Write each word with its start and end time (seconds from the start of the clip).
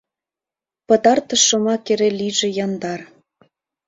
Пытартыш 0.87 1.41
шомак 1.47 1.85
эре 1.93 2.09
лийже 2.19 2.47
яндар. 2.65 3.01